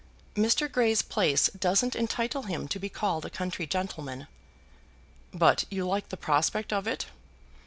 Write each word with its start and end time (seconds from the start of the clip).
"Mr. 0.33 0.65
Grey's 0.71 1.03
place 1.03 1.45
doesn't 1.49 1.95
entitle 1.95 2.41
him 2.41 2.67
to 2.67 2.79
be 2.79 2.89
called 2.89 3.23
a 3.23 3.29
country 3.29 3.67
gentleman." 3.67 4.25
"But 5.31 5.65
you 5.69 5.85
like 5.85 6.09
the 6.09 6.17
prospect 6.17 6.73
of 6.73 6.87
it?" 6.87 7.05